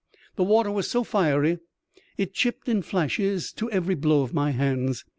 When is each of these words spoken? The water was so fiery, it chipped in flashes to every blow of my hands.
The 0.35 0.43
water 0.43 0.71
was 0.71 0.89
so 0.89 1.03
fiery, 1.03 1.59
it 2.17 2.33
chipped 2.33 2.67
in 2.67 2.81
flashes 2.81 3.51
to 3.53 3.69
every 3.69 3.93
blow 3.93 4.23
of 4.23 4.33
my 4.33 4.49
hands. 4.49 5.05